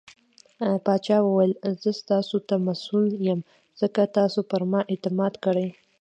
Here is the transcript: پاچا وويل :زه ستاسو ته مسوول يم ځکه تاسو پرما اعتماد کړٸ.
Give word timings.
پاچا 0.85 1.17
وويل 1.23 1.53
:زه 1.81 1.89
ستاسو 2.01 2.37
ته 2.47 2.55
مسوول 2.65 3.11
يم 3.27 3.39
ځکه 3.81 4.01
تاسو 4.17 4.39
پرما 4.49 4.79
اعتماد 4.91 5.33
کړٸ. 5.43 5.57